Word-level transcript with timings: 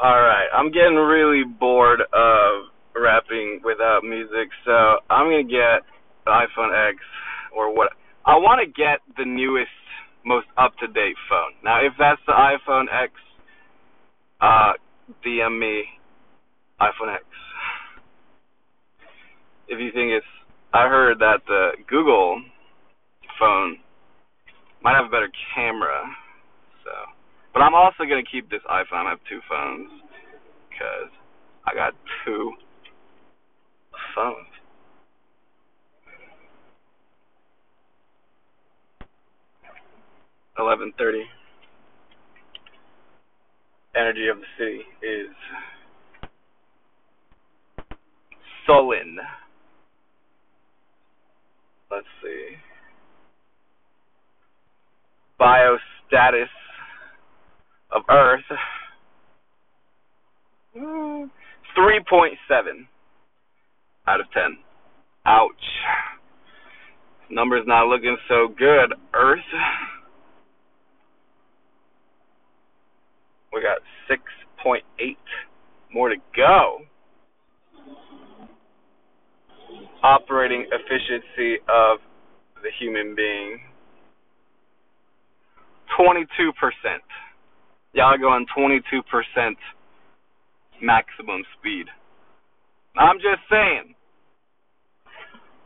All 0.00 0.22
right, 0.22 0.46
I'm 0.54 0.70
getting 0.70 0.94
really 0.94 1.42
bored 1.42 2.00
of 2.00 2.70
rapping 2.94 3.60
without 3.64 4.04
music, 4.04 4.46
so 4.64 4.70
I'm 5.10 5.26
gonna 5.26 5.42
get 5.42 5.82
the 6.24 6.30
iPhone 6.30 6.70
X 6.90 6.98
or 7.52 7.74
what. 7.74 7.90
I 8.24 8.36
want 8.36 8.60
to 8.60 8.66
get 8.66 9.00
the 9.16 9.24
newest, 9.24 9.74
most 10.24 10.46
up-to-date 10.56 11.16
phone. 11.28 11.54
Now, 11.64 11.84
if 11.84 11.94
that's 11.98 12.20
the 12.28 12.32
iPhone 12.32 12.84
X, 12.92 13.12
uh, 14.40 14.74
DM 15.26 15.58
me 15.58 15.82
iPhone 16.80 17.12
X. 17.12 17.24
If 19.66 19.80
you 19.80 19.90
think 19.90 20.12
it's, 20.12 20.26
I 20.72 20.86
heard 20.86 21.18
that 21.18 21.38
the 21.48 21.70
Google 21.88 22.40
phone 23.40 23.78
might 24.80 24.94
have 24.94 25.06
a 25.06 25.10
better 25.10 25.32
camera. 25.56 26.04
But 27.58 27.64
I'm 27.64 27.74
also 27.74 28.04
gonna 28.08 28.22
keep 28.22 28.48
this 28.48 28.60
iPhone. 28.70 29.06
I 29.06 29.10
have 29.10 29.18
two 29.28 29.40
phones 29.48 29.90
because 30.70 31.10
I 31.66 31.74
got 31.74 31.92
two 32.24 32.52
phones. 34.14 34.46
Eleven 40.56 40.92
thirty. 40.96 41.24
Energy 43.96 44.28
of 44.28 44.36
the 44.38 44.44
city 44.56 44.82
is 45.02 45.34
sullen. 48.68 49.18
Let's 51.90 52.06
see. 52.22 52.50
Biostatus 55.40 56.46
of 57.92 58.02
Earth. 58.10 58.44
Mm, 60.76 61.30
3.7 61.76 62.86
out 64.06 64.20
of 64.20 64.26
10. 64.32 64.58
Ouch. 65.26 65.50
Number's 67.30 67.64
not 67.66 67.86
looking 67.86 68.16
so 68.28 68.48
good, 68.48 68.94
Earth. 69.12 69.38
We 73.52 73.62
got 73.62 73.78
6.8 74.10 74.80
more 75.92 76.08
to 76.10 76.16
go. 76.36 76.78
Operating 80.02 80.66
efficiency 80.70 81.56
of 81.68 81.98
the 82.62 82.70
human 82.78 83.14
being 83.14 83.58
22%. 85.98 86.28
Y'all 87.92 88.18
going 88.18 88.46
22% 88.56 89.02
maximum 90.82 91.42
speed. 91.58 91.86
I'm 92.96 93.16
just 93.18 93.40
saying. 93.50 93.94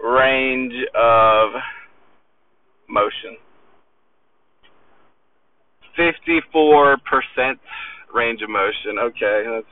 Range 0.03 0.75
of 0.95 1.51
motion. 2.89 3.37
54% 5.98 7.59
range 8.14 8.41
of 8.42 8.51
motion. 8.51 8.98
Okay, 8.98 9.45
that's 9.47 9.67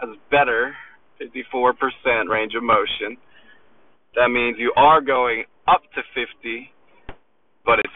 that's 0.00 0.18
better. 0.30 0.74
54% 1.20 2.28
range 2.28 2.54
of 2.54 2.62
motion. 2.62 3.16
That 4.14 4.28
means 4.28 4.56
you 4.58 4.72
are 4.76 5.00
going 5.00 5.44
up 5.68 5.82
to 5.94 6.02
50, 6.14 6.70
but 7.64 7.78
it's 7.78 7.88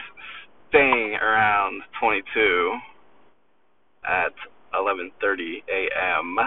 staying 0.69 1.15
around 1.21 1.81
22 1.99 2.71
at 4.03 4.33
11:30 4.73 5.63
a.m. 5.69 6.37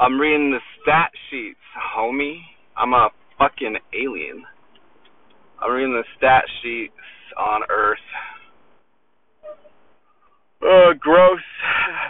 I'm 0.00 0.20
reading 0.20 0.50
the 0.50 0.60
stat 0.82 1.10
sheets, 1.30 1.58
homie. 1.96 2.40
I'm 2.76 2.94
a 2.94 3.10
fucking 3.38 3.76
alien. 3.94 4.44
I'm 5.62 5.72
reading 5.72 5.92
the 5.92 6.04
stat 6.16 6.44
sheets 6.62 6.92
on 7.38 7.62
Earth. 7.70 7.98
Uh, 10.62 10.94
gross 10.98 11.40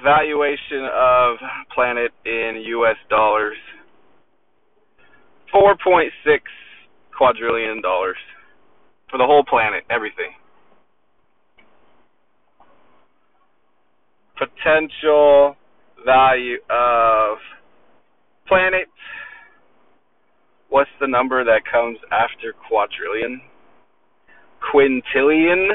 valuation 0.03 0.88
of 0.94 1.36
planet 1.75 2.12
in 2.25 2.62
U.S. 2.66 2.97
dollars. 3.10 3.56
4.6 5.54 6.10
quadrillion 7.16 7.81
dollars 7.82 8.16
for 9.10 9.19
the 9.19 9.25
whole 9.26 9.44
planet, 9.44 9.84
everything. 9.91 10.32
Potential 14.37 15.56
value 16.05 16.59
of 16.69 17.39
planet. 18.49 18.89
What's 20.69 20.91
the 21.00 21.06
number 21.06 21.45
that 21.45 21.62
comes 21.71 21.99
after 22.11 22.53
quadrillion? 22.67 23.41
Quintillion? 24.59 25.69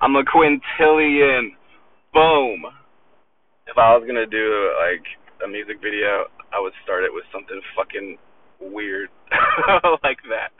I'm 0.00 0.14
a 0.14 0.22
quintillion. 0.22 1.50
Boom. 2.14 2.70
If 3.66 3.76
I 3.76 3.98
was 3.98 4.04
gonna 4.06 4.26
do 4.26 4.70
like 4.78 5.04
a 5.44 5.48
music 5.50 5.82
video, 5.82 6.30
I 6.54 6.60
would 6.62 6.72
start 6.84 7.02
it 7.02 7.10
with 7.12 7.24
something 7.32 7.60
fucking 7.74 8.16
weird 8.60 9.10
like 10.02 10.22
that, 10.30 10.54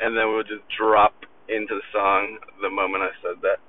and 0.00 0.16
then 0.16 0.34
we'll 0.34 0.42
just 0.42 0.66
drop 0.76 1.14
into 1.48 1.78
the 1.78 1.86
song 1.92 2.38
the 2.60 2.70
moment 2.70 3.04
I 3.04 3.14
said 3.22 3.38
that. 3.42 3.61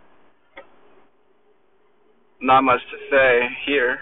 Not 2.43 2.63
much 2.65 2.81
to 2.91 2.97
say 3.09 3.47
here. 3.65 3.99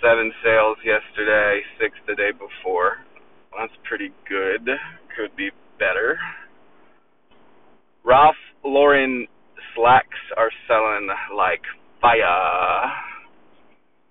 Seven 0.00 0.30
sales 0.38 0.78
yesterday, 0.84 1.62
six 1.80 1.96
the 2.06 2.14
day 2.14 2.30
before. 2.30 2.98
That's 3.58 3.72
pretty 3.88 4.12
good. 4.28 4.70
Could 5.16 5.34
be 5.36 5.50
better. 5.80 6.16
Ralph 8.04 8.38
Lauren 8.64 9.26
slacks 9.74 10.22
are 10.36 10.50
selling 10.68 11.08
like 11.36 11.62
fire. 12.00 12.92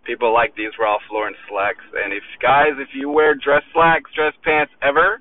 People 0.05 0.33
like 0.33 0.53
these 0.57 0.75
Ralph 0.77 1.07
Lauren 1.09 1.35
slacks, 1.47 1.85
and 1.95 2.11
if 2.11 2.23
guys, 2.41 2.75
if 2.77 2.89
you 2.93 3.09
wear 3.09 3.35
dress 3.35 3.63
slacks, 3.71 4.11
dress 4.13 4.33
pants 4.43 4.73
ever, 4.83 5.18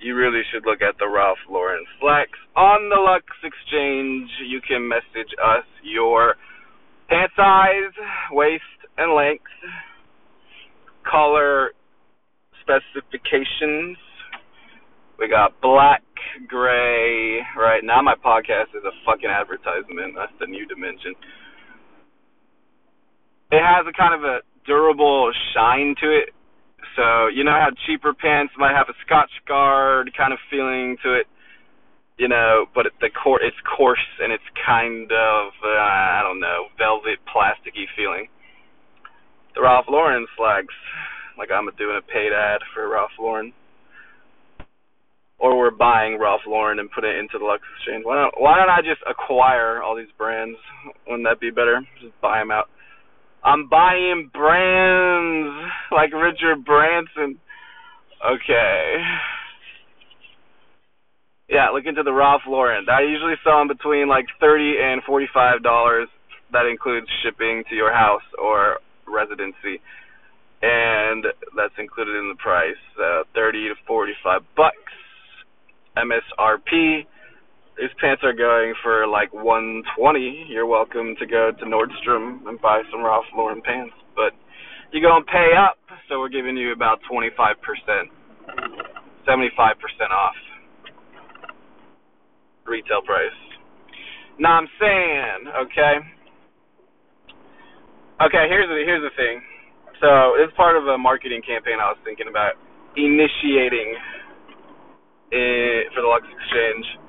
you 0.00 0.14
really 0.14 0.42
should 0.52 0.64
look 0.66 0.82
at 0.82 0.98
the 0.98 1.08
Ralph 1.08 1.38
Lauren 1.50 1.84
slacks 2.00 2.38
on 2.54 2.88
the 2.88 3.00
Lux 3.00 3.24
Exchange. 3.42 4.28
You 4.46 4.60
can 4.60 4.86
message 4.88 5.32
us 5.42 5.64
your 5.82 6.36
pant 7.08 7.30
size, 7.36 7.94
waist, 8.30 8.62
and 8.98 9.14
length, 9.14 9.44
color 11.10 11.72
specifications. 12.60 13.96
We 15.18 15.28
got 15.28 15.58
black, 15.62 16.02
gray. 16.46 17.40
Right 17.56 17.80
now, 17.82 18.02
my 18.02 18.14
podcast 18.14 18.76
is 18.76 18.84
a 18.84 18.92
fucking 19.06 19.30
advertisement. 19.30 20.14
That's 20.16 20.32
the 20.40 20.46
new 20.46 20.66
dimension. 20.66 21.14
It 23.50 23.62
has 23.62 23.86
a 23.88 23.96
kind 23.96 24.12
of 24.12 24.28
a 24.28 24.40
durable 24.66 25.32
shine 25.54 25.94
to 26.02 26.10
it. 26.10 26.35
So 26.94 27.26
you 27.28 27.44
know 27.44 27.56
how 27.56 27.70
cheaper 27.86 28.14
pants 28.14 28.54
might 28.56 28.74
have 28.76 28.88
a 28.88 28.96
Scotch 29.04 29.32
guard 29.48 30.12
kind 30.16 30.32
of 30.32 30.38
feeling 30.50 30.96
to 31.02 31.14
it, 31.14 31.26
you 32.18 32.28
know, 32.28 32.66
but 32.74 32.86
the 33.00 33.10
core 33.10 33.42
it's 33.42 33.56
coarse 33.64 34.06
and 34.20 34.32
it's 34.32 34.46
kind 34.64 35.10
of 35.10 35.52
uh, 35.64 35.68
I 35.68 36.20
don't 36.22 36.40
know 36.40 36.68
velvet 36.78 37.18
plasticky 37.26 37.90
feeling. 37.96 38.28
The 39.54 39.62
Ralph 39.62 39.86
Lauren 39.88 40.26
slacks, 40.36 40.74
like 41.38 41.50
I'm 41.50 41.68
doing 41.78 41.98
a 41.98 42.04
paid 42.04 42.32
ad 42.32 42.60
for 42.74 42.88
Ralph 42.88 43.16
Lauren 43.18 43.52
or 45.38 45.58
we're 45.58 45.70
buying 45.70 46.18
Ralph 46.18 46.42
Lauren 46.46 46.78
and 46.78 46.90
put 46.90 47.04
it 47.04 47.16
into 47.16 47.38
the 47.38 47.44
Lux 47.44 47.62
Exchange. 47.76 48.04
Why 48.04 48.16
don't 48.16 48.34
Why 48.40 48.56
don't 48.56 48.70
I 48.70 48.80
just 48.80 49.02
acquire 49.08 49.82
all 49.82 49.96
these 49.96 50.12
brands? 50.16 50.56
Wouldn't 51.06 51.26
that 51.28 51.40
be 51.40 51.50
better? 51.50 51.80
Just 52.00 52.18
buy 52.20 52.38
them 52.38 52.50
out. 52.50 52.68
I'm 53.44 53.68
buying 53.68 54.30
brands 54.32 55.72
like 55.92 56.12
Richard 56.12 56.64
Branson. 56.64 57.38
Okay. 58.24 58.96
Yeah, 61.48 61.68
look 61.70 61.84
into 61.86 62.02
the 62.02 62.12
Ralph 62.12 62.42
Lauren. 62.48 62.86
I 62.90 63.02
usually 63.02 63.34
sell 63.44 63.58
them 63.58 63.68
between 63.68 64.08
like 64.08 64.26
thirty 64.40 64.74
and 64.82 65.02
forty-five 65.04 65.62
dollars. 65.62 66.08
That 66.52 66.66
includes 66.66 67.06
shipping 67.22 67.62
to 67.70 67.76
your 67.76 67.92
house 67.92 68.26
or 68.40 68.78
residency, 69.06 69.78
and 70.62 71.24
that's 71.56 71.74
included 71.78 72.16
in 72.16 72.28
the 72.28 72.40
price. 72.42 72.80
Uh, 72.98 73.22
thirty 73.34 73.68
to 73.68 73.74
forty-five 73.86 74.42
bucks. 74.56 74.74
MSRP. 75.96 77.06
These 77.78 77.92
pants 78.00 78.24
are 78.24 78.32
going 78.32 78.72
for 78.82 79.06
like 79.06 79.32
120. 79.34 80.46
You're 80.48 80.66
welcome 80.66 81.14
to 81.20 81.26
go 81.26 81.52
to 81.52 81.64
Nordstrom 81.66 82.48
and 82.48 82.60
buy 82.60 82.80
some 82.90 83.04
Ralph 83.04 83.28
Lauren 83.36 83.60
pants, 83.60 83.92
but 84.16 84.32
you're 84.92 85.04
gonna 85.04 85.24
pay 85.26 85.52
up, 85.52 85.76
so 86.08 86.18
we're 86.18 86.32
giving 86.32 86.56
you 86.56 86.72
about 86.72 87.00
25%, 87.04 87.28
75% 89.28 90.10
off 90.10 90.34
retail 92.64 93.02
price. 93.04 93.36
Now 94.38 94.56
I'm 94.56 94.68
saying, 94.80 95.52
okay. 95.68 95.94
Okay, 98.24 98.44
here's 98.48 98.68
the 98.68 98.80
here's 98.88 99.04
the 99.04 99.12
thing. 99.20 99.42
So 100.00 100.40
it's 100.40 100.52
part 100.56 100.76
of 100.76 100.88
a 100.88 100.96
marketing 100.96 101.42
campaign 101.46 101.76
I 101.76 101.92
was 101.92 102.00
thinking 102.04 102.28
about 102.28 102.56
initiating 102.96 103.96
in, 105.32 105.84
for 105.92 106.00
the 106.00 106.08
Lux 106.08 106.24
Exchange. 106.24 107.05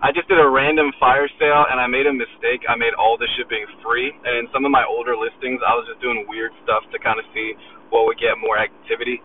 I 0.00 0.12
just 0.12 0.28
did 0.28 0.40
a 0.40 0.48
random 0.48 0.92
fire 1.00 1.28
sale 1.40 1.64
and 1.72 1.80
I 1.80 1.88
made 1.88 2.04
a 2.08 2.12
mistake. 2.12 2.64
I 2.68 2.76
made 2.76 2.92
all 2.96 3.16
the 3.16 3.28
shipping 3.36 3.64
free, 3.84 4.12
and 4.12 4.44
in 4.44 4.46
some 4.52 4.64
of 4.64 4.72
my 4.72 4.84
older 4.84 5.16
listings, 5.16 5.60
I 5.64 5.72
was 5.76 5.88
just 5.88 6.00
doing 6.04 6.24
weird 6.28 6.52
stuff 6.64 6.84
to 6.92 6.98
kind 7.00 7.20
of 7.20 7.24
see 7.32 7.56
what 7.92 8.04
would 8.08 8.20
get 8.20 8.36
more 8.40 8.56
activity. 8.60 9.20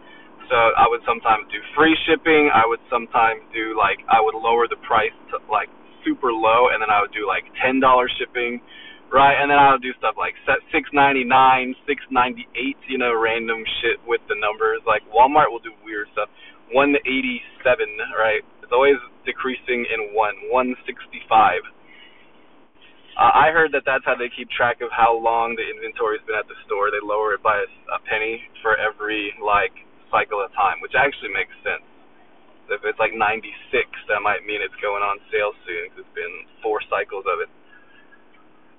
So 0.47 0.55
I 0.55 0.87
would 0.87 1.03
sometimes 1.07 1.47
do 1.51 1.59
free 1.75 1.95
shipping. 2.07 2.51
I 2.51 2.67
would 2.67 2.83
sometimes 2.91 3.43
do 3.55 3.75
like 3.75 3.99
I 4.11 4.19
would 4.23 4.35
lower 4.35 4.67
the 4.67 4.79
price 4.87 5.15
to 5.35 5.39
like 5.51 5.71
super 6.07 6.31
low, 6.31 6.71
and 6.71 6.79
then 6.83 6.91
I 6.91 7.03
would 7.03 7.15
do 7.15 7.27
like 7.27 7.47
ten 7.59 7.79
dollars 7.79 8.11
shipping, 8.19 8.59
right? 9.11 9.35
And 9.39 9.51
then 9.51 9.59
I 9.59 9.75
would 9.75 9.83
do 9.83 9.95
stuff 9.99 10.15
like 10.19 10.35
set 10.47 10.59
six 10.71 10.87
ninety 10.91 11.23
nine, 11.23 11.75
six 11.87 12.03
ninety 12.11 12.47
eight, 12.55 12.79
you 12.87 12.99
know, 12.99 13.15
random 13.15 13.63
shit 13.81 13.99
with 14.07 14.21
the 14.27 14.35
numbers. 14.39 14.83
Like 14.87 15.03
Walmart 15.11 15.51
will 15.51 15.63
do 15.63 15.73
weird 15.87 16.07
stuff. 16.15 16.29
One 16.71 16.95
eighty 17.07 17.41
seven, 17.63 17.89
right? 18.15 18.43
It's 18.65 18.73
always 18.73 18.97
decreasing 19.29 19.85
in 19.85 20.17
one, 20.17 20.33
one 20.49 20.73
sixty 20.89 21.21
five. 21.29 21.61
Uh, 23.13 23.29
I 23.29 23.53
heard 23.53 23.69
that 23.77 23.85
that's 23.85 24.01
how 24.09 24.17
they 24.17 24.25
keep 24.33 24.49
track 24.49 24.81
of 24.81 24.89
how 24.89 25.13
long 25.13 25.53
the 25.53 25.61
inventory's 25.61 26.25
been 26.25 26.33
at 26.33 26.49
the 26.49 26.57
store. 26.65 26.89
They 26.89 26.97
lower 26.99 27.37
it 27.37 27.45
by 27.45 27.61
a, 27.61 27.69
a 27.93 27.99
penny 28.09 28.41
for 28.65 28.73
every 28.73 29.37
like 29.37 29.71
cycle 30.09 30.41
of 30.41 30.49
time, 30.57 30.81
which 30.81 30.97
actually 30.97 31.29
makes 31.29 31.53
sense. 31.61 31.85
If 32.73 32.81
it's 32.81 32.97
like 32.97 33.13
96, 33.13 33.45
that 34.09 34.25
might 34.25 34.41
mean 34.49 34.65
it's 34.65 34.73
going 34.81 35.05
on 35.05 35.21
sale 35.29 35.53
soon 35.69 35.93
because 35.93 36.01
it's 36.01 36.15
been 36.17 36.35
four 36.65 36.81
cycles 36.89 37.29
of 37.29 37.45
it. 37.45 37.51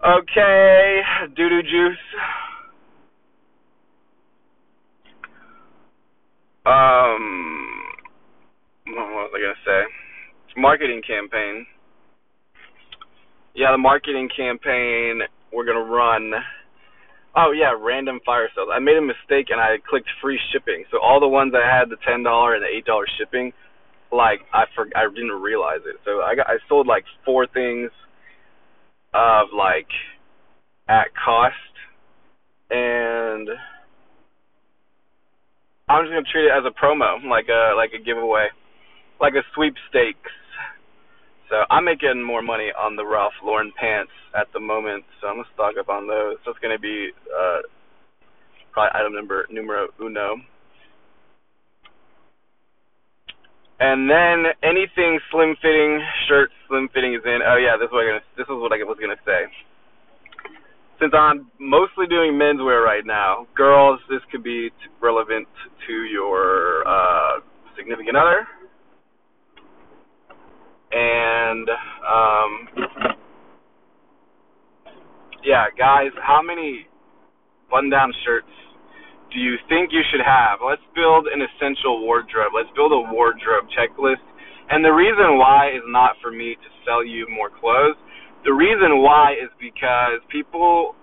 Okay, 0.02 1.00
doo 1.38 1.48
doo 1.48 1.62
juice. 1.62 2.06
Um, 6.66 7.75
what 8.86 9.30
was 9.30 9.32
I 9.34 9.40
gonna 9.40 9.64
say? 9.64 10.60
Marketing 10.60 11.02
campaign. 11.06 11.66
Yeah, 13.54 13.72
the 13.72 13.78
marketing 13.78 14.28
campaign 14.36 15.20
we're 15.52 15.64
gonna 15.64 15.80
run 15.80 16.32
Oh 17.36 17.52
yeah, 17.52 17.76
random 17.78 18.18
fire 18.24 18.48
sales. 18.56 18.68
I 18.72 18.78
made 18.78 18.96
a 18.96 19.02
mistake 19.02 19.52
and 19.52 19.60
I 19.60 19.76
clicked 19.86 20.08
free 20.22 20.40
shipping. 20.52 20.84
So 20.90 20.98
all 21.02 21.20
the 21.20 21.28
ones 21.28 21.52
that 21.52 21.68
had 21.68 21.90
the 21.90 22.00
ten 22.00 22.22
dollar 22.22 22.54
and 22.54 22.64
the 22.64 22.68
eight 22.72 22.86
dollar 22.86 23.04
shipping, 23.20 23.52
like 24.10 24.40
I 24.54 24.64
for 24.74 24.88
I 24.96 25.04
didn't 25.12 25.36
realize 25.42 25.84
it. 25.84 25.96
So 26.06 26.22
I 26.24 26.34
got 26.34 26.48
I 26.48 26.56
sold 26.66 26.86
like 26.86 27.04
four 27.26 27.46
things 27.46 27.90
of 29.12 29.48
like 29.54 29.88
at 30.88 31.12
cost 31.12 31.60
and 32.70 33.50
I'm 35.90 36.04
just 36.04 36.16
gonna 36.16 36.32
treat 36.32 36.48
it 36.48 36.56
as 36.56 36.64
a 36.64 36.72
promo, 36.72 37.20
like 37.28 37.52
a 37.52 37.76
like 37.76 37.90
a 37.92 38.02
giveaway, 38.02 38.48
like 39.20 39.34
a 39.34 39.42
sweepstakes 39.54 40.32
so 41.48 41.62
I'm 41.70 41.84
making 41.84 42.22
more 42.26 42.42
money 42.42 42.74
on 42.74 42.96
the 42.96 43.06
Ralph 43.06 43.38
Lauren 43.44 43.72
pants 43.78 44.10
at 44.34 44.50
the 44.52 44.58
moment, 44.58 45.04
so 45.20 45.28
I'm 45.28 45.36
gonna 45.38 45.54
stock 45.54 45.74
up 45.78 45.88
on 45.88 46.06
those. 46.06 46.42
It's 46.42 46.58
gonna 46.58 46.78
be 46.78 47.10
uh, 47.30 47.62
probably 48.72 48.90
item 48.98 49.14
number 49.14 49.46
numero 49.50 49.86
uno. 50.02 50.42
And 53.78 54.10
then 54.10 54.50
anything 54.64 55.20
slim 55.30 55.54
fitting, 55.62 56.02
shirt 56.26 56.50
slim 56.66 56.88
fitting 56.92 57.14
is 57.14 57.22
in. 57.24 57.38
Oh 57.46 57.62
yeah, 57.62 57.78
this 57.78 57.86
is 57.86 57.92
what 57.94 58.02
I 58.02 58.18
gonna 58.18 58.26
this 58.34 58.50
is 58.50 58.58
what 58.58 58.74
I 58.74 58.82
was 58.82 58.98
gonna 58.98 59.22
say. 59.22 59.46
Since 60.98 61.12
I'm 61.14 61.46
mostly 61.60 62.10
doing 62.10 62.34
menswear 62.34 62.82
right 62.82 63.06
now, 63.06 63.46
girls, 63.54 64.00
this 64.10 64.24
could 64.32 64.42
be 64.42 64.70
relevant 65.00 65.46
to 65.86 65.94
your 66.10 66.82
uh, 66.88 67.38
significant 67.76 68.16
other 68.16 68.48
and 70.92 71.68
um, 72.06 72.50
yeah, 75.44 75.66
guys, 75.78 76.10
how 76.22 76.42
many 76.42 76.86
button-down 77.70 78.12
shirts 78.24 78.50
do 79.32 79.38
you 79.38 79.56
think 79.68 79.90
you 79.92 80.02
should 80.10 80.22
have? 80.22 80.58
Let's 80.62 80.82
build 80.94 81.26
an 81.26 81.42
essential 81.42 82.02
wardrobe. 82.02 82.54
Let's 82.54 82.70
build 82.74 82.92
a 82.92 83.02
wardrobe 83.12 83.66
checklist. 83.74 84.22
And 84.70 84.84
the 84.84 84.90
reason 84.90 85.38
why 85.38 85.70
is 85.74 85.82
not 85.86 86.18
for 86.22 86.30
me 86.30 86.54
to 86.54 86.68
sell 86.84 87.04
you 87.04 87.26
more 87.30 87.50
clothes. 87.50 87.98
The 88.44 88.54
reason 88.54 89.02
why 89.02 89.34
is 89.38 89.50
because 89.58 90.22
people 90.30 90.94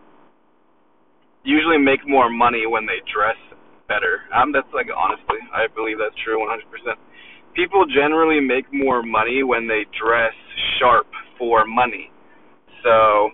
usually 1.44 1.80
make 1.80 2.08
more 2.08 2.30
money 2.30 2.68
when 2.68 2.86
they 2.88 3.04
dress 3.12 3.40
better. 3.88 4.24
Um, 4.32 4.52
that's 4.52 4.68
like 4.74 4.88
honestly, 4.92 5.40
I 5.52 5.68
believe 5.72 6.00
that's 6.00 6.16
true 6.24 6.40
100% 6.40 6.64
people 7.56 7.86
generally 7.86 8.40
make 8.40 8.66
more 8.74 9.04
money 9.04 9.44
when 9.44 9.68
they 9.68 9.86
dress 9.98 10.34
sharp 10.80 11.08
for 11.38 11.66
money. 11.66 12.12
So 12.84 13.30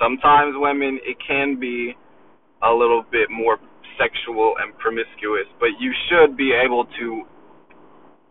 sometimes 0.00 0.54
women 0.56 0.98
it 1.02 1.16
can 1.26 1.58
be 1.58 1.94
a 2.62 2.70
little 2.70 3.04
bit 3.10 3.30
more 3.30 3.58
sexual 3.98 4.54
and 4.60 4.76
promiscuous, 4.78 5.46
but 5.58 5.70
you 5.78 5.92
should 6.08 6.36
be 6.36 6.52
able 6.52 6.86
to 6.98 7.22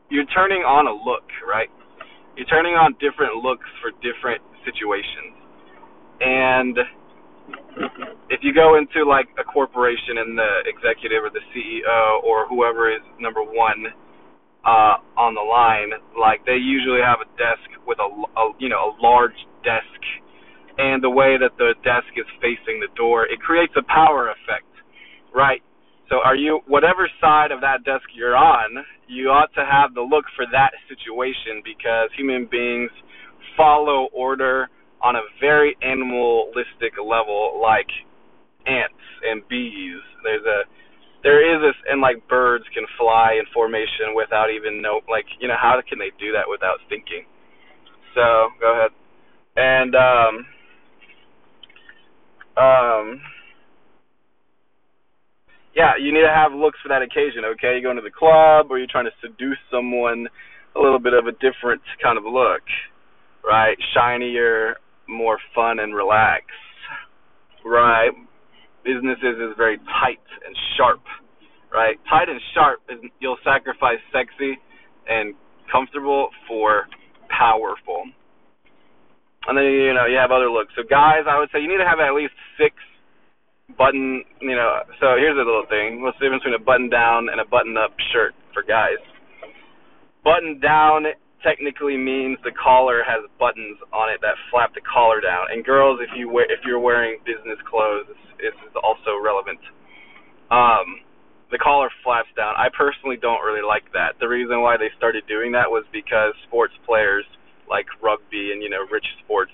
you're 0.10 0.28
turning 0.36 0.68
on 0.68 0.88
a 0.88 0.92
look, 0.92 1.24
right? 1.48 1.72
You're 2.36 2.48
turning 2.51 2.75
on 2.75 2.92
different 3.00 3.39
looks 3.39 3.68
for 3.80 3.95
different 4.04 4.44
situations. 4.68 5.31
And 6.19 6.75
if 8.30 8.44
you 8.44 8.54
go 8.54 8.75
into 8.75 9.07
like 9.07 9.31
a 9.39 9.44
corporation 9.48 10.19
and 10.19 10.38
the 10.38 10.68
executive 10.68 11.24
or 11.24 11.31
the 11.31 11.44
CEO 11.56 12.24
or 12.27 12.48
whoever 12.48 12.92
is 12.92 13.01
number 13.19 13.42
1 13.42 13.56
uh, 14.66 15.02
on 15.18 15.34
the 15.34 15.42
line, 15.42 15.92
like 16.19 16.46
they 16.46 16.58
usually 16.58 17.02
have 17.02 17.19
a 17.22 17.30
desk 17.38 17.66
with 17.88 17.98
a, 17.98 18.10
a 18.10 18.44
you 18.60 18.69
know 18.69 18.94
a 18.94 19.02
large 19.02 19.38
desk, 19.63 20.02
and 20.78 21.02
the 21.02 21.10
way 21.10 21.38
that 21.38 21.58
the 21.58 21.74
desk 21.84 22.10
is 22.16 22.28
facing 22.42 22.80
the 22.80 22.92
door, 22.96 23.25
it 23.25 23.40
creates 23.42 23.74
a 23.78 23.84
power 23.84 24.30
effect, 24.30 24.69
right? 25.34 25.62
So 26.10 26.19
are 26.24 26.36
you 26.36 26.60
whatever 26.68 27.10
side 27.19 27.52
of 27.52 27.62
that 27.62 27.84
desk 27.86 28.06
you're 28.13 28.36
on, 28.36 28.84
you 29.08 29.30
ought 29.30 29.54
to 29.56 29.66
have 29.66 29.94
the 29.96 30.02
look 30.02 30.25
for 30.36 30.46
that 30.52 30.72
situation 30.88 31.63
because 31.63 32.10
human 32.18 32.48
beings 32.52 32.92
follow 33.58 34.10
order 34.13 34.70
on 35.01 35.15
a 35.15 35.25
very 35.39 35.75
animalistic 35.82 36.94
level, 37.01 37.60
like 37.62 37.89
ants 38.68 39.01
and 39.24 39.41
bees. 39.48 39.98
There's 40.24 40.46
a 40.46 40.70
there 41.24 41.42
is 41.42 41.62
this 41.62 41.78
and 41.90 42.01
like 42.01 42.28
birds 42.28 42.66
can 42.74 42.86
fly 42.98 43.38
in 43.38 43.46
formation 43.54 44.16
without 44.16 44.50
even 44.50 44.82
know 44.82 45.01
like 45.10 45.25
you 45.40 45.48
know 45.48 45.58
how 45.60 45.80
can 45.88 46.00
they 46.00 46.12
do 46.20 46.32
that 46.34 46.50
without 46.50 46.78
thinking? 46.90 47.25
So 48.16 48.50
go 48.60 48.74
ahead. 48.74 48.92
And 49.56 49.96
um 49.96 50.34
um 52.58 53.22
yeah 55.75 55.94
you 56.00 56.13
need 56.13 56.25
to 56.25 56.34
have 56.34 56.54
looks 56.54 56.80
for 56.82 56.90
that 56.90 57.01
occasion 57.01 57.46
okay? 57.56 57.78
You 57.78 57.84
go 57.84 57.92
into 57.92 58.01
the 58.01 58.13
club 58.13 58.68
or 58.70 58.78
you're 58.78 58.92
trying 58.92 59.06
to 59.06 59.18
seduce 59.22 59.60
someone 59.70 60.28
a 60.75 60.80
little 60.80 61.00
bit 61.00 61.13
of 61.13 61.28
a 61.28 61.34
different 61.34 61.82
kind 62.01 62.18
of 62.18 62.25
look 62.25 62.63
right? 63.44 63.78
Shinier 63.94 64.75
more 65.08 65.38
fun 65.54 65.80
and 65.80 65.94
relaxed 65.96 66.50
right 67.66 68.12
businesses 68.84 69.38
is 69.40 69.54
very 69.58 69.78
tight 70.02 70.24
and 70.46 70.56
sharp, 70.78 71.02
right? 71.72 71.98
Tight 72.10 72.30
and 72.30 72.40
sharp 72.54 72.82
is 72.90 73.00
you'll 73.20 73.42
sacrifice 73.44 74.00
sexy 74.12 74.58
and 75.08 75.34
comfortable 75.72 76.30
for 76.48 76.88
powerful. 77.30 78.04
And 79.48 79.58
then 79.58 79.66
you 79.66 79.94
know 79.94 80.06
you 80.06 80.18
have 80.18 80.32
other 80.32 80.50
looks. 80.50 80.74
So 80.76 80.84
guys, 80.84 81.26
I 81.26 81.40
would 81.40 81.50
say 81.52 81.62
you 81.62 81.70
need 81.70 81.82
to 81.82 81.88
have 81.88 82.00
at 82.00 82.14
least 82.14 82.34
six 82.60 82.76
button. 83.78 84.24
You 84.42 84.56
know, 84.56 84.86
so 85.00 85.18
here's 85.18 85.38
a 85.38 85.46
little 85.46 85.66
thing. 85.70 86.02
What's 86.02 86.18
the 86.20 86.26
difference 86.26 86.44
between 86.44 86.62
a 86.62 86.64
button 86.64 86.90
down 86.90 87.30
and 87.30 87.42
a 87.42 87.46
button 87.46 87.78
up 87.78 87.96
shirt 88.14 88.34
for 88.54 88.62
guys? 88.62 89.02
Button 90.24 90.60
down 90.62 91.10
technically 91.43 91.98
means 91.98 92.38
the 92.43 92.53
collar 92.55 93.03
has 93.05 93.25
buttons 93.38 93.77
on 93.93 94.10
it 94.13 94.21
that 94.21 94.38
flap 94.50 94.74
the 94.74 94.81
collar 94.81 95.21
down. 95.21 95.50
And 95.51 95.65
girls, 95.65 96.00
if 96.01 96.10
you 96.15 96.29
wear 96.29 96.45
if 96.50 96.62
you're 96.65 96.79
wearing 96.79 97.19
business 97.25 97.60
clothes, 97.69 98.10
this 98.38 98.55
is 98.65 98.74
also 98.81 99.17
relevant. 99.21 99.60
Um, 100.50 101.05
the 101.51 101.60
collar 101.60 101.91
flaps 102.03 102.31
down. 102.36 102.55
I 102.55 102.71
personally 102.71 103.17
don't 103.19 103.43
really 103.43 103.65
like 103.65 103.86
that. 103.93 104.15
The 104.19 104.27
reason 104.27 104.62
why 104.62 104.77
they 104.77 104.88
started 104.95 105.27
doing 105.27 105.51
that 105.51 105.67
was 105.67 105.83
because 105.91 106.33
sports 106.48 106.74
players 106.86 107.25
like 107.69 107.86
rugby 108.01 108.51
and 108.51 108.62
you 108.62 108.69
know 108.69 108.83
rich 108.91 109.05
sports 109.24 109.51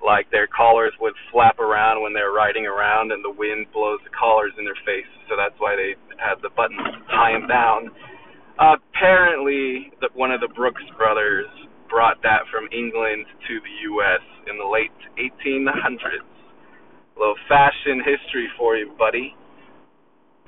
like 0.00 0.30
their 0.32 0.48
collars 0.48 0.92
would 1.00 1.12
flap 1.30 1.60
around 1.60 2.00
when 2.00 2.12
they're 2.16 2.32
riding 2.32 2.64
around 2.64 3.12
and 3.12 3.20
the 3.20 3.30
wind 3.30 3.68
blows 3.72 4.00
the 4.04 4.12
collars 4.16 4.52
in 4.56 4.64
their 4.64 4.78
face. 4.88 5.08
So 5.28 5.36
that's 5.36 5.56
why 5.60 5.76
they 5.76 5.92
had 6.16 6.40
the 6.40 6.48
buttons 6.56 6.80
tie 7.12 7.36
them 7.36 7.46
down 7.46 7.92
apparently, 8.60 9.92
the, 10.00 10.08
one 10.14 10.30
of 10.30 10.40
the 10.40 10.52
Brooks 10.54 10.84
brothers 10.96 11.48
brought 11.88 12.22
that 12.22 12.44
from 12.52 12.68
England 12.70 13.26
to 13.48 13.54
the 13.60 13.74
U.S. 13.96 14.22
in 14.46 14.58
the 14.60 14.68
late 14.68 14.94
1800s. 15.18 16.22
A 16.22 17.18
little 17.18 17.40
fashion 17.48 17.98
history 18.04 18.48
for 18.56 18.76
you, 18.76 18.92
buddy. 18.96 19.34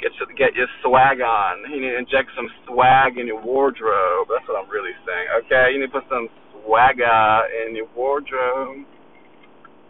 Get 0.00 0.12
your, 0.18 0.28
get 0.36 0.54
your 0.54 0.68
swag 0.82 1.20
on. 1.20 1.70
You 1.70 1.80
need 1.80 1.90
to 1.90 1.98
inject 1.98 2.30
some 2.36 2.48
swag 2.66 3.18
in 3.18 3.26
your 3.26 3.40
wardrobe. 3.42 4.28
That's 4.30 4.46
what 4.48 4.62
I'm 4.62 4.70
really 4.70 4.94
saying. 5.06 5.26
Okay, 5.44 5.72
you 5.72 5.80
need 5.80 5.92
to 5.92 5.92
put 5.92 6.08
some 6.08 6.28
swagger 6.64 7.42
in 7.66 7.76
your 7.76 7.88
wardrobe. 7.94 8.86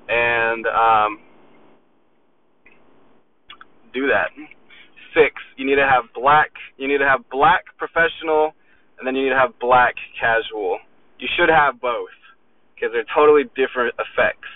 And 0.09 0.67
um, 0.67 1.21
do 3.95 4.09
that. 4.09 4.31
Six, 5.15 5.37
you 5.57 5.67
need 5.67 5.77
to 5.77 5.89
have 5.89 6.05
black. 6.15 6.51
You 6.77 6.89
need 6.89 6.99
to 6.99 7.09
have 7.09 7.29
black 7.31 7.65
professional, 7.77 8.53
and 8.99 9.07
then 9.07 9.15
you 9.15 9.25
need 9.25 9.35
to 9.35 9.39
have 9.39 9.59
black 9.61 9.95
casual. 10.19 10.79
You 11.19 11.29
should 11.37 11.49
have 11.49 11.81
both 11.81 12.13
because 12.75 12.91
they're 12.93 13.09
totally 13.15 13.45
different 13.55 13.95
effects. 13.95 14.51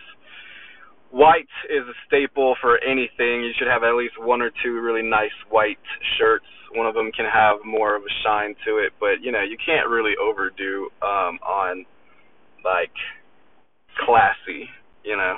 White 1.10 1.48
is 1.70 1.86
a 1.86 1.96
staple 2.06 2.56
for 2.60 2.82
anything. 2.82 3.44
You 3.44 3.52
should 3.56 3.68
have 3.68 3.84
at 3.84 3.94
least 3.94 4.18
one 4.18 4.42
or 4.42 4.50
two 4.64 4.80
really 4.80 5.06
nice 5.06 5.34
white 5.48 5.78
shirts. 6.18 6.46
One 6.74 6.86
of 6.86 6.94
them 6.94 7.12
can 7.12 7.26
have 7.26 7.64
more 7.64 7.94
of 7.94 8.02
a 8.02 8.12
shine 8.24 8.54
to 8.66 8.78
it, 8.78 8.92
but 8.98 9.22
you 9.22 9.30
know 9.30 9.42
you 9.42 9.56
can't 9.64 9.88
really 9.88 10.14
overdo 10.20 10.90
um, 11.00 11.38
on 11.46 11.86
like 12.64 12.92
classy. 14.04 14.68
You 15.04 15.16
know, 15.16 15.36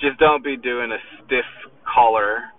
just 0.00 0.18
don't 0.18 0.44
be 0.44 0.56
doing 0.56 0.92
a 0.92 1.00
stiff 1.24 1.48
collar, 1.82 2.52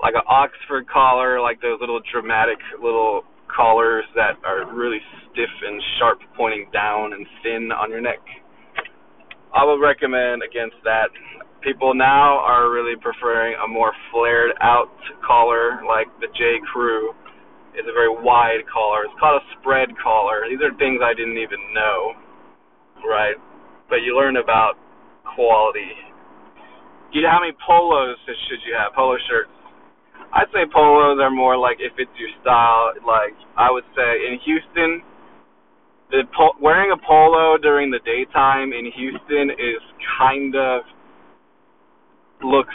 like 0.00 0.14
an 0.14 0.26
Oxford 0.28 0.88
collar, 0.88 1.40
like 1.40 1.60
those 1.60 1.78
little 1.80 2.00
dramatic 2.12 2.58
little 2.82 3.22
collars 3.50 4.04
that 4.14 4.38
are 4.46 4.68
really 4.72 5.00
stiff 5.26 5.50
and 5.66 5.82
sharp, 5.98 6.18
pointing 6.36 6.70
down 6.72 7.12
and 7.12 7.26
thin 7.42 7.72
on 7.72 7.90
your 7.90 8.00
neck. 8.00 8.22
I 9.54 9.64
would 9.64 9.80
recommend 9.80 10.42
against 10.44 10.76
that 10.84 11.08
people 11.62 11.94
now 11.94 12.38
are 12.38 12.70
really 12.70 12.94
preferring 13.00 13.56
a 13.58 13.66
more 13.66 13.92
flared 14.12 14.52
out 14.60 14.92
collar 15.26 15.82
like 15.86 16.06
the 16.20 16.28
J. 16.36 16.62
Crew. 16.70 17.10
It's 17.74 17.86
a 17.88 17.94
very 17.94 18.10
wide 18.10 18.62
collar. 18.70 19.06
It's 19.06 19.14
called 19.18 19.42
a 19.42 19.44
spread 19.58 19.88
collar. 20.02 20.46
These 20.50 20.62
are 20.62 20.74
things 20.78 21.00
I 21.02 21.14
didn't 21.14 21.38
even 21.38 21.58
know, 21.74 22.14
right? 23.06 23.38
But 23.88 24.06
you 24.06 24.14
learn 24.14 24.36
about 24.36 24.74
quality. 25.34 25.90
You 27.12 27.22
know 27.22 27.30
how 27.30 27.40
many 27.40 27.56
polos 27.64 28.18
should 28.26 28.62
you 28.66 28.76
have? 28.76 28.92
Polo 28.94 29.16
shirts. 29.30 29.57
I'd 30.32 30.50
say 30.52 30.68
polos 30.72 31.18
are 31.20 31.30
more 31.30 31.56
like 31.56 31.78
if 31.80 31.92
it's 31.96 32.12
your 32.18 32.30
style. 32.42 32.92
Like 33.06 33.34
I 33.56 33.70
would 33.70 33.84
say 33.96 34.28
in 34.28 34.38
Houston, 34.44 35.02
the 36.10 36.22
po- 36.36 36.56
wearing 36.60 36.92
a 36.92 37.00
polo 37.00 37.56
during 37.58 37.90
the 37.90 38.00
daytime 38.04 38.72
in 38.72 38.90
Houston 38.92 39.50
is 39.50 39.80
kind 40.18 40.54
of 40.54 40.82
looks 42.42 42.74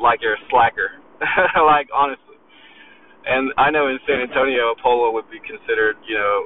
like 0.00 0.20
you're 0.22 0.34
a 0.34 0.44
slacker. 0.50 1.00
like 1.66 1.88
honestly. 1.94 2.36
And 3.24 3.56
I 3.56 3.70
know 3.72 3.88
in 3.88 3.96
San 4.04 4.20
Antonio, 4.20 4.76
a 4.76 4.82
polo 4.82 5.08
would 5.16 5.30
be 5.32 5.40
considered, 5.40 5.96
you 6.04 6.12
know, 6.12 6.44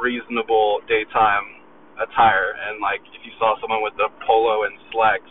reasonable 0.00 0.80
daytime 0.88 1.44
attire. 2.00 2.56
And 2.56 2.80
like 2.80 3.04
if 3.12 3.20
you 3.20 3.32
saw 3.36 3.60
someone 3.60 3.84
with 3.84 3.92
a 4.00 4.08
polo 4.24 4.64
and 4.64 4.72
slacks 4.92 5.28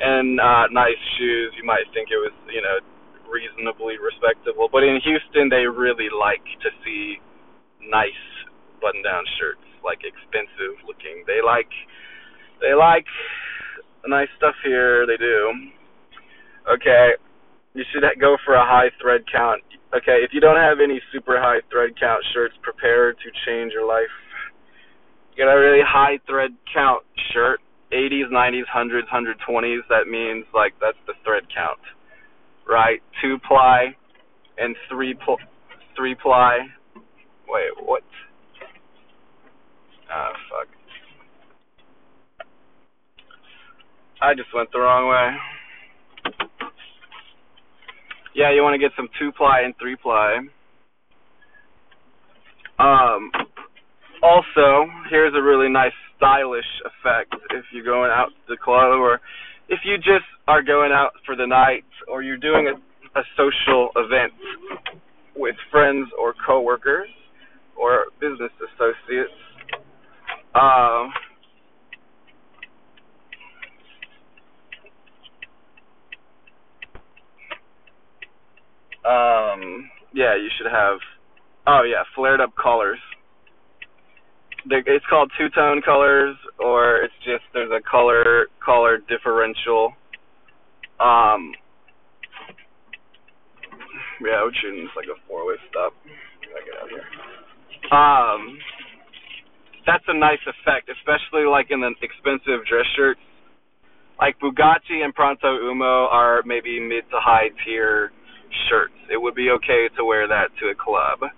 and 0.00 0.40
uh, 0.40 0.66
nice 0.72 1.00
shoes, 1.18 1.52
you 1.56 1.64
might 1.64 1.88
think 1.94 2.08
it 2.12 2.20
was, 2.20 2.34
you 2.52 2.60
know, 2.60 2.78
reasonably 3.28 3.96
respectable. 3.98 4.68
But 4.70 4.84
in 4.84 5.00
Houston, 5.02 5.48
they 5.48 5.66
really 5.66 6.08
like 6.12 6.44
to 6.62 6.70
see 6.84 7.18
nice 7.82 8.24
button-down 8.80 9.24
shirts, 9.38 9.64
like 9.84 10.04
expensive 10.04 10.78
looking. 10.86 11.24
They 11.26 11.40
like 11.44 11.70
they 12.60 12.74
like 12.74 13.06
nice 14.06 14.28
stuff 14.36 14.54
here. 14.64 15.06
They 15.06 15.16
do. 15.16 15.72
Okay, 16.66 17.14
you 17.74 17.84
should 17.92 18.02
go 18.20 18.36
for 18.44 18.54
a 18.54 18.64
high 18.64 18.90
thread 19.00 19.22
count. 19.30 19.62
Okay, 19.94 20.22
if 20.22 20.30
you 20.32 20.40
don't 20.40 20.58
have 20.58 20.78
any 20.82 21.00
super 21.12 21.38
high 21.38 21.60
thread 21.70 21.94
count 21.98 22.24
shirts 22.34 22.54
prepared 22.62 23.16
to 23.22 23.28
change 23.46 23.72
your 23.72 23.86
life, 23.86 24.10
get 25.36 25.46
a 25.46 25.54
really 25.54 25.82
high 25.86 26.18
thread 26.26 26.50
count 26.72 27.04
shirt. 27.32 27.60
80s, 27.92 28.30
90s, 28.32 28.64
100s, 28.74 29.08
120s. 29.12 29.78
That 29.88 30.08
means 30.08 30.44
like 30.54 30.74
that's 30.80 30.98
the 31.06 31.14
thread 31.24 31.44
count, 31.54 31.80
right? 32.68 33.00
Two 33.22 33.38
ply 33.46 33.96
and 34.58 34.76
three 34.90 35.14
pl- 35.14 35.38
three 35.96 36.14
ply. 36.14 36.58
Wait, 37.48 37.70
what? 37.84 38.02
Ah, 40.10 40.30
fuck. 40.50 40.68
I 44.20 44.34
just 44.34 44.48
went 44.54 44.70
the 44.72 44.80
wrong 44.80 45.08
way. 45.08 45.36
Yeah, 48.34 48.52
you 48.52 48.62
want 48.62 48.74
to 48.74 48.78
get 48.78 48.92
some 48.96 49.08
two 49.18 49.32
ply 49.32 49.62
and 49.64 49.74
three 49.80 49.96
ply. 49.96 50.38
Um, 52.78 53.30
also, 54.26 54.90
here's 55.10 55.34
a 55.36 55.42
really 55.42 55.70
nice 55.70 55.92
stylish 56.18 56.66
effect 56.86 57.34
if 57.52 57.64
you're 57.72 57.84
going 57.84 58.10
out 58.12 58.28
to 58.30 58.54
the 58.54 58.58
club 58.58 59.00
or 59.00 59.20
if 59.70 59.80
you 59.84 59.98
just 59.98 60.26
are 60.48 60.62
going 60.62 60.92
out 60.92 61.12
for 61.26 61.36
the 61.36 61.46
night 61.46 61.84
or 62.08 62.22
you're 62.22 62.38
doing 62.38 62.68
a, 62.68 63.20
a 63.20 63.24
social 63.36 63.90
event 63.96 64.32
with 65.36 65.56
friends 65.70 66.08
or 66.20 66.34
coworkers 66.46 67.08
or 67.78 68.06
business 68.20 68.52
associates. 68.74 69.32
Um, 70.54 71.12
Um, 79.06 79.90
yeah, 80.14 80.36
you 80.36 80.50
should 80.58 80.70
have. 80.70 80.98
Oh 81.68 81.82
yeah, 81.84 82.04
flared 82.16 82.42
up 82.42 82.52
colors. 82.62 82.98
It's 84.68 85.06
called 85.08 85.30
two 85.38 85.48
tone 85.54 85.80
colors, 85.82 86.36
or 86.58 86.98
it's 86.98 87.14
just 87.24 87.44
there's 87.54 87.70
a 87.70 87.82
color 87.88 88.46
color 88.64 88.98
differential. 89.08 89.92
Um, 90.98 91.52
yeah, 94.20 94.42
Ocean's 94.42 94.90
like 94.96 95.06
a 95.06 95.18
four 95.28 95.46
way 95.46 95.54
stop. 95.70 95.92
I 96.02 96.64
get 96.64 96.74
out 96.82 96.88
here. 96.90 97.06
Um, 97.92 98.58
that's 99.86 100.04
a 100.08 100.18
nice 100.18 100.42
effect, 100.46 100.90
especially 100.90 101.46
like 101.46 101.70
in 101.70 101.80
the 101.80 101.94
expensive 102.02 102.66
dress 102.66 102.86
shirts. 102.96 103.20
Like 104.18 104.38
Bugatti 104.40 105.04
and 105.04 105.14
Pronto 105.14 105.46
Uomo 105.46 106.10
are 106.10 106.42
maybe 106.44 106.80
mid 106.80 107.04
to 107.10 107.20
high 107.20 107.50
tier 107.64 108.10
shirts. 108.68 108.94
It 109.12 109.20
would 109.20 109.34
be 109.34 109.50
okay 109.50 109.88
to 109.96 110.04
wear 110.04 110.26
that 110.26 110.48
to 110.60 110.68
a 110.68 110.74
club. 110.74 111.30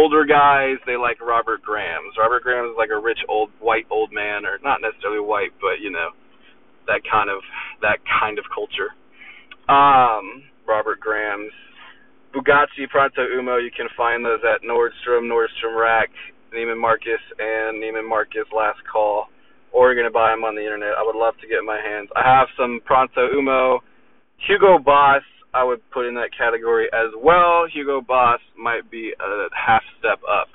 Older 0.00 0.24
guys, 0.24 0.80
they 0.88 0.96
like 0.96 1.20
Robert 1.20 1.60
Graham's. 1.60 2.16
Robert 2.16 2.42
Graham 2.42 2.64
is 2.64 2.76
like 2.80 2.88
a 2.88 2.98
rich 2.98 3.20
old 3.28 3.50
white 3.60 3.84
old 3.90 4.08
man, 4.16 4.48
or 4.48 4.56
not 4.64 4.80
necessarily 4.80 5.20
white, 5.20 5.52
but 5.60 5.84
you 5.84 5.92
know 5.92 6.16
that 6.88 7.04
kind 7.04 7.28
of 7.28 7.44
that 7.84 8.00
kind 8.08 8.40
of 8.40 8.48
culture. 8.48 8.96
Um, 9.68 10.48
Robert 10.64 11.00
Graham's. 11.00 11.52
Bugatti 12.32 12.88
Pronto 12.88 13.26
Uomo, 13.26 13.58
you 13.58 13.74
can 13.74 13.88
find 13.96 14.24
those 14.24 14.38
at 14.46 14.62
Nordstrom, 14.62 15.26
Nordstrom 15.26 15.74
Rack, 15.74 16.10
Neiman 16.54 16.80
Marcus, 16.80 17.20
and 17.38 17.82
Neiman 17.82 18.08
Marcus 18.08 18.46
Last 18.56 18.78
Call. 18.90 19.26
Or 19.72 19.92
you're 19.92 20.04
to 20.04 20.14
buy 20.14 20.30
them 20.30 20.44
on 20.44 20.54
the 20.54 20.62
internet. 20.62 20.94
I 20.96 21.02
would 21.02 21.18
love 21.18 21.34
to 21.42 21.48
get 21.48 21.66
my 21.66 21.78
hands. 21.82 22.08
I 22.14 22.22
have 22.22 22.46
some 22.56 22.80
Pronto 22.86 23.34
Uomo, 23.34 23.80
Hugo 24.46 24.78
Boss, 24.78 25.26
I 25.52 25.64
would 25.64 25.80
put 25.90 26.06
in 26.06 26.14
that 26.14 26.30
category 26.36 26.88
as 26.92 27.12
well. 27.18 27.66
Hugo 27.72 28.00
Boss 28.00 28.40
might 28.56 28.90
be 28.90 29.12
a 29.18 29.48
half 29.54 29.82
step 29.98 30.20
up. 30.28 30.48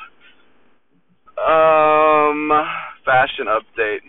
Um, 1.38 2.50
fashion 3.04 3.48
update. 3.48 4.00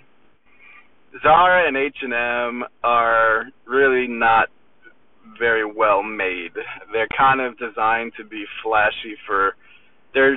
Zara 1.22 1.66
and 1.66 1.76
H&M 1.76 2.64
are 2.84 3.46
really 3.66 4.06
not 4.06 4.48
very 5.38 5.64
well 5.64 6.02
made. 6.02 6.52
They're 6.92 7.08
kind 7.16 7.40
of 7.40 7.58
designed 7.58 8.12
to 8.18 8.24
be 8.24 8.44
flashy 8.62 9.16
for 9.26 9.54
they're 10.14 10.36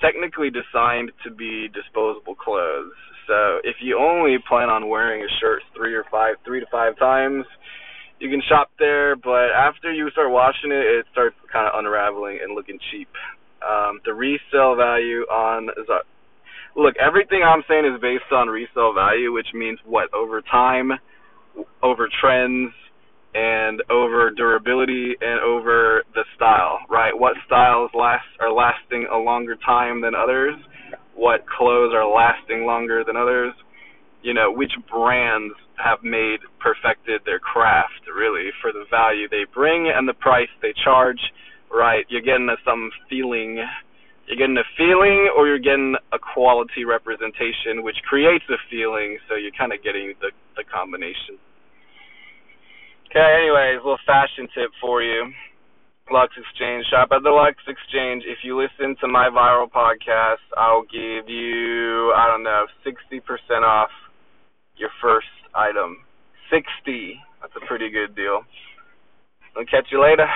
technically 0.00 0.50
designed 0.50 1.12
to 1.24 1.30
be 1.30 1.68
disposable 1.74 2.34
clothes. 2.34 2.92
So 3.26 3.58
if 3.64 3.76
you 3.80 3.98
only 3.98 4.36
plan 4.48 4.70
on 4.70 4.88
wearing 4.88 5.22
a 5.22 5.28
shirt 5.40 5.62
3 5.76 5.94
or 5.94 6.04
5 6.10 6.36
3 6.44 6.60
to 6.60 6.66
5 6.70 6.98
times, 6.98 7.44
you 8.20 8.30
can 8.30 8.42
shop 8.48 8.70
there, 8.78 9.16
but 9.16 9.50
after 9.54 9.92
you 9.92 10.10
start 10.10 10.30
washing 10.30 10.72
it, 10.72 10.84
it 10.84 11.06
starts 11.12 11.36
kind 11.52 11.66
of 11.66 11.78
unraveling 11.78 12.38
and 12.42 12.54
looking 12.54 12.78
cheap. 12.90 13.08
Um, 13.62 14.00
the 14.04 14.14
resale 14.14 14.76
value 14.76 15.22
on 15.30 15.68
look, 16.76 16.94
everything 16.96 17.42
I'm 17.42 17.62
saying 17.68 17.86
is 17.86 18.00
based 18.00 18.30
on 18.32 18.48
resale 18.48 18.94
value, 18.94 19.32
which 19.32 19.48
means 19.54 19.78
what 19.84 20.12
over 20.14 20.42
time, 20.42 20.92
over 21.82 22.08
trends, 22.20 22.72
and 23.34 23.82
over 23.90 24.30
durability 24.30 25.14
and 25.20 25.40
over 25.40 26.02
the 26.14 26.24
style, 26.34 26.78
right? 26.88 27.12
What 27.12 27.34
styles 27.46 27.90
last 27.94 28.26
are 28.40 28.50
lasting 28.50 29.06
a 29.12 29.18
longer 29.18 29.56
time 29.64 30.00
than 30.00 30.14
others? 30.14 30.54
what 31.18 31.44
clothes 31.50 31.92
are 31.92 32.06
lasting 32.06 32.64
longer 32.64 33.02
than 33.04 33.16
others. 33.16 33.52
You 34.22 34.34
know, 34.34 34.50
which 34.50 34.72
brands 34.90 35.54
have 35.76 36.02
made 36.02 36.42
perfected 36.58 37.22
their 37.24 37.38
craft 37.38 38.02
really 38.10 38.50
for 38.60 38.72
the 38.72 38.84
value 38.90 39.28
they 39.28 39.46
bring 39.54 39.92
and 39.94 40.08
the 40.08 40.14
price 40.14 40.50
they 40.60 40.74
charge. 40.84 41.20
Right, 41.70 42.06
you're 42.08 42.24
getting 42.24 42.48
a, 42.48 42.56
some 42.64 42.90
feeling. 43.10 43.60
You're 44.26 44.40
getting 44.40 44.56
a 44.56 44.68
feeling, 44.76 45.30
or 45.36 45.46
you're 45.46 45.60
getting 45.60 45.96
a 46.12 46.18
quality 46.18 46.84
representation, 46.84 47.84
which 47.84 47.96
creates 48.08 48.44
a 48.48 48.56
feeling. 48.70 49.18
So 49.28 49.36
you're 49.36 49.56
kind 49.56 49.72
of 49.72 49.82
getting 49.84 50.14
the 50.20 50.32
the 50.56 50.64
combination. 50.64 51.36
Okay, 53.08 53.24
anyways, 53.24 53.80
little 53.84 54.00
fashion 54.04 54.48
tip 54.52 54.68
for 54.80 55.02
you. 55.02 55.32
Lux 56.10 56.32
Exchange. 56.36 56.84
Shop 56.90 57.08
at 57.12 57.22
the 57.22 57.30
Lux 57.30 57.56
Exchange. 57.68 58.24
If 58.26 58.38
you 58.44 58.56
listen 58.56 58.96
to 59.00 59.08
my 59.08 59.28
viral 59.28 59.68
podcast, 59.68 60.44
I'll 60.56 60.82
give 60.82 61.28
you, 61.28 62.12
I 62.16 62.26
don't 62.28 62.42
know, 62.42 62.66
60% 62.84 63.20
off 63.62 63.90
your 64.78 64.90
first 65.02 65.26
item. 65.54 65.98
60. 66.50 67.20
That's 67.42 67.52
a 67.56 67.66
pretty 67.66 67.90
good 67.90 68.14
deal. 68.16 68.42
I'll 69.56 69.64
catch 69.64 69.88
you 69.90 70.02
later. 70.02 70.26